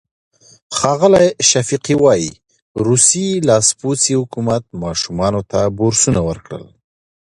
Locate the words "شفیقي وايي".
1.49-2.31